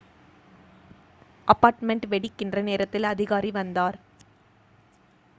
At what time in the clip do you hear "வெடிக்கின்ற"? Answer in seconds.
2.07-2.61